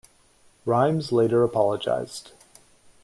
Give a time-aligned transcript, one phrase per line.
[0.65, 2.31] Rhymes later apologized.